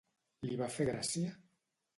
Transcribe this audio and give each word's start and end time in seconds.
Li 0.45 0.57
va 0.61 0.71
fer 0.77 0.89
gràcia? 0.89 1.37